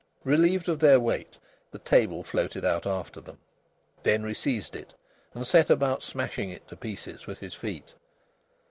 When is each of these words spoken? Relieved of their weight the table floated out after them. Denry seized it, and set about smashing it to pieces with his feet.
Relieved 0.23 0.67
of 0.67 0.79
their 0.79 0.99
weight 0.99 1.37
the 1.69 1.77
table 1.77 2.23
floated 2.23 2.65
out 2.65 2.87
after 2.87 3.21
them. 3.21 3.37
Denry 4.01 4.33
seized 4.33 4.75
it, 4.75 4.95
and 5.35 5.45
set 5.45 5.69
about 5.69 6.01
smashing 6.01 6.49
it 6.49 6.67
to 6.69 6.75
pieces 6.75 7.27
with 7.27 7.37
his 7.37 7.53
feet. 7.53 7.93